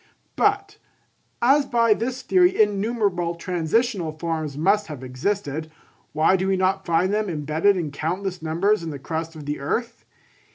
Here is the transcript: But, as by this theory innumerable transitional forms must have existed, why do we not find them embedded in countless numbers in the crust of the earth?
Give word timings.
But, 0.35 0.79
as 1.43 1.67
by 1.67 1.93
this 1.93 2.23
theory 2.23 2.59
innumerable 2.59 3.35
transitional 3.35 4.13
forms 4.13 4.57
must 4.57 4.87
have 4.87 5.03
existed, 5.03 5.69
why 6.11 6.35
do 6.35 6.47
we 6.47 6.57
not 6.57 6.87
find 6.87 7.13
them 7.13 7.29
embedded 7.29 7.77
in 7.77 7.91
countless 7.91 8.41
numbers 8.41 8.81
in 8.81 8.89
the 8.89 8.97
crust 8.97 9.35
of 9.35 9.45
the 9.45 9.59
earth? 9.59 10.03